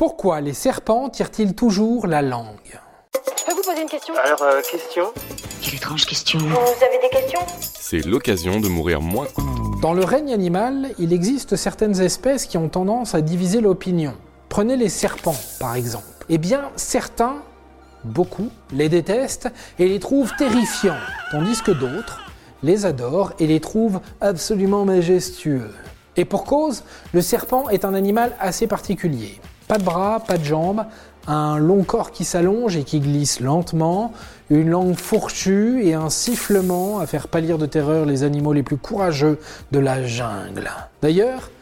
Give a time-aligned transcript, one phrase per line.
[0.00, 2.80] Pourquoi les serpents tirent-ils toujours la langue
[3.36, 5.12] Je peux vous poser une question Alors, euh, question
[5.60, 6.38] Quelle étrange question.
[6.38, 9.26] Vous avez des questions C'est l'occasion de mourir moins.
[9.82, 14.14] Dans le règne animal, il existe certaines espèces qui ont tendance à diviser l'opinion.
[14.48, 16.06] Prenez les serpents, par exemple.
[16.30, 17.42] Eh bien, certains,
[18.02, 20.96] beaucoup, les détestent et les trouvent terrifiants,
[21.30, 22.22] tandis que d'autres
[22.62, 25.70] les adorent et les trouvent absolument majestueux.
[26.16, 29.38] Et pour cause, le serpent est un animal assez particulier.
[29.70, 30.84] Pas de bras, pas de jambes,
[31.28, 34.12] un long corps qui s'allonge et qui glisse lentement,
[34.50, 38.78] une langue fourchue et un sifflement à faire pâlir de terreur les animaux les plus
[38.78, 39.38] courageux
[39.70, 40.68] de la jungle.
[41.02, 41.52] D'ailleurs,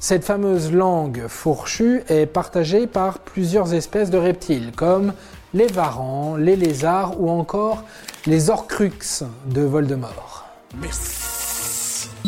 [0.00, 5.12] cette fameuse langue fourchue est partagée par plusieurs espèces de reptiles, comme
[5.52, 7.84] les varans, les lézards ou encore
[8.24, 10.46] les orcrux de Voldemort.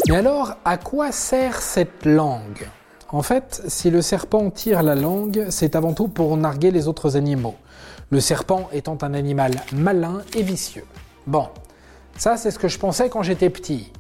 [0.07, 2.69] Mais alors, à quoi sert cette langue?
[3.13, 7.17] En fait, si le serpent tire la langue, c'est avant tout pour narguer les autres
[7.17, 7.57] animaux.
[8.11, 10.85] Le serpent étant un animal malin et vicieux.
[11.27, 11.49] Bon,
[12.17, 13.91] ça c'est ce que je pensais quand j'étais petit.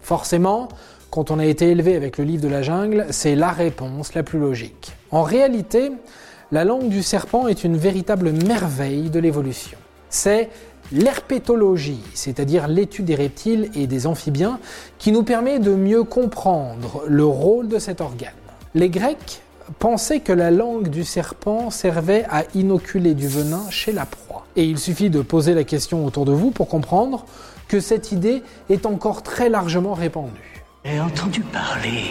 [0.00, 0.68] Forcément,
[1.10, 4.24] quand on a été élevé avec le livre de la jungle, c'est la réponse la
[4.24, 4.92] plus logique.
[5.12, 5.92] En réalité,
[6.50, 9.78] la langue du serpent est une véritable merveille de l'évolution.
[10.10, 10.50] C'est
[10.90, 14.58] l'herpétologie, c'est-à-dire l'étude des reptiles et des amphibiens,
[14.98, 18.32] qui nous permet de mieux comprendre le rôle de cet organe.
[18.76, 19.40] Les Grecs
[19.78, 24.44] pensaient que la langue du serpent servait à inoculer du venin chez la proie.
[24.54, 27.24] Et il suffit de poser la question autour de vous pour comprendre
[27.68, 30.62] que cette idée est encore très largement répandue.
[30.84, 32.04] J'ai entendu parler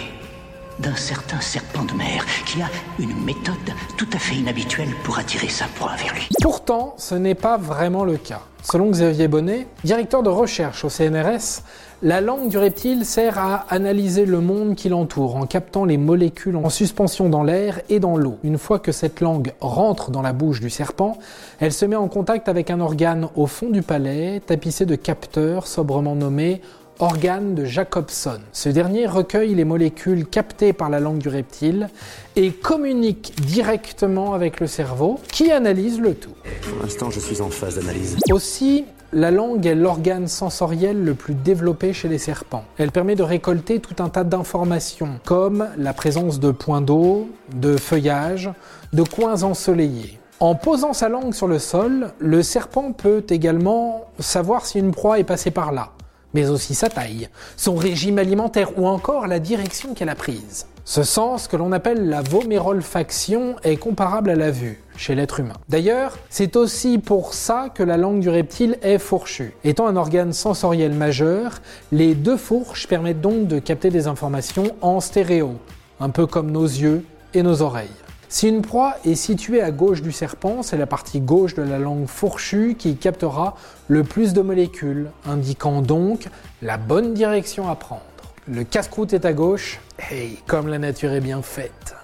[0.80, 3.56] d'un certain serpent de mer qui a une méthode
[3.96, 6.28] tout à fait inhabituelle pour attirer sa proie vers lui.
[6.42, 8.42] Pourtant, ce n'est pas vraiment le cas.
[8.64, 11.62] Selon Xavier Bonnet, directeur de recherche au CNRS,
[12.06, 16.56] la langue du reptile sert à analyser le monde qui l'entoure en captant les molécules
[16.56, 18.38] en suspension dans l'air et dans l'eau.
[18.44, 21.18] Une fois que cette langue rentre dans la bouche du serpent,
[21.60, 25.66] elle se met en contact avec un organe au fond du palais, tapissé de capteurs
[25.66, 26.62] sobrement nommés
[27.00, 28.40] organe de Jacobson.
[28.52, 31.90] Ce dernier recueille les molécules captées par la langue du reptile
[32.36, 36.34] et communique directement avec le cerveau qui analyse le tout.
[36.62, 38.18] Pour l'instant, je suis en phase d'analyse.
[38.32, 42.66] Aussi, la langue est l'organe sensoriel le plus développé chez les serpents.
[42.78, 47.78] Elle permet de récolter tout un tas d'informations, comme la présence de points d'eau, de
[47.78, 48.50] feuillage,
[48.94, 50.20] de coins ensoleillés.
[50.42, 55.18] En posant sa langue sur le sol, le serpent peut également savoir si une proie
[55.20, 55.92] est passée par là
[56.36, 60.68] mais aussi sa taille, son régime alimentaire ou encore la direction qu'elle a prise.
[60.84, 65.56] Ce sens que l'on appelle la vomérolfaction est comparable à la vue chez l'être humain.
[65.70, 69.54] D'ailleurs, c'est aussi pour ça que la langue du reptile est fourchue.
[69.64, 71.62] Étant un organe sensoriel majeur,
[71.94, 75.56] les deux fourches permettent donc de capter des informations en stéréo,
[76.02, 77.04] un peu comme nos yeux
[77.34, 77.88] et nos oreilles.
[78.36, 81.80] Si une proie est située à gauche du serpent, c'est la partie gauche de la
[81.80, 83.56] langue fourchue qui captera
[83.88, 86.28] le plus de molécules, indiquant donc
[86.62, 88.02] la bonne direction à prendre.
[88.46, 89.80] Le casse-croûte est à gauche,
[90.12, 91.96] et comme la nature est bien faite.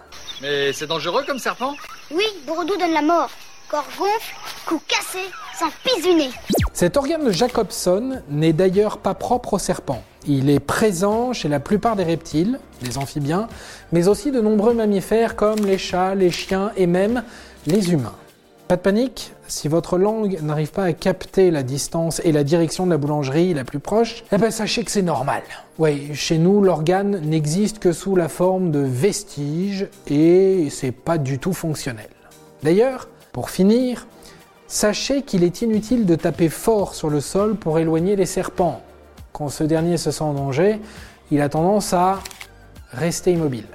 [0.42, 1.76] Mais c'est dangereux comme serpent?
[2.12, 3.30] Oui, Bourdou donne la mort.
[3.70, 4.34] Corps gonfle,
[4.66, 5.26] cou cassé,
[5.60, 6.30] sans pisse du nez.
[6.72, 10.02] Cet organe de Jacobson n'est d'ailleurs pas propre au serpent.
[10.28, 13.48] Il est présent chez la plupart des reptiles, des amphibiens,
[13.92, 17.24] mais aussi de nombreux mammifères comme les chats, les chiens et même
[17.66, 18.14] les humains.
[18.68, 22.86] Pas de panique, si votre langue n'arrive pas à capter la distance et la direction
[22.86, 25.42] de la boulangerie la plus proche, eh ben sachez que c'est normal.
[25.78, 31.40] Oui, chez nous, l'organe n'existe que sous la forme de vestiges et c'est pas du
[31.40, 32.08] tout fonctionnel.
[32.64, 34.08] D'ailleurs, pour finir,
[34.68, 38.82] sachez qu'il est inutile de taper fort sur le sol pour éloigner les serpents.
[39.34, 40.80] Quand ce dernier se sent en danger,
[41.32, 42.20] il a tendance à
[42.92, 43.68] rester immobile.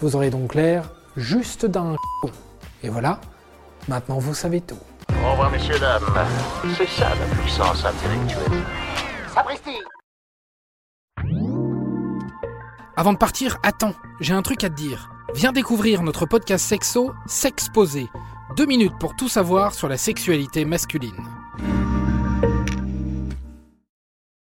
[0.00, 2.30] Vous aurez donc l'air juste d'un con.
[2.82, 3.20] Et voilà,
[3.88, 4.78] maintenant vous savez tout.
[5.24, 6.02] Au revoir, messieurs, dames.
[6.76, 8.62] C'est ça la puissance intellectuelle.
[9.34, 9.70] Sapristi
[12.96, 15.10] Avant de partir, attends, j'ai un truc à te dire.
[15.34, 18.08] Viens découvrir notre podcast sexo, S'exposer.
[18.56, 21.39] Deux minutes pour tout savoir sur la sexualité masculine.